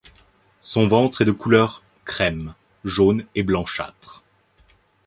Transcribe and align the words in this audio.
Son 0.61 0.87
ventre 0.87 1.21
est 1.21 1.25
de 1.25 1.31
couleur 1.31 1.83
crème, 2.05 2.55
jaune 2.85 3.23
et 3.35 3.43
blanchâtre. 3.43 4.23